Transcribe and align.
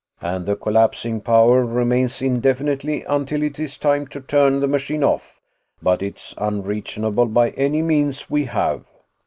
And 0.23 0.47
the 0.47 0.55
collapsing 0.55 1.21
power 1.21 1.63
remains 1.63 2.23
indefinitely 2.23 3.03
until 3.03 3.43
it 3.43 3.59
is 3.59 3.77
time 3.77 4.07
to 4.07 4.19
turn 4.19 4.59
the 4.59 4.67
machine 4.67 5.03
off, 5.03 5.39
but 5.79 6.01
it's 6.01 6.33
unreachable 6.39 7.27
by 7.27 7.51
any 7.51 7.83
means 7.83 8.27
we 8.27 8.45
have. 8.45 8.85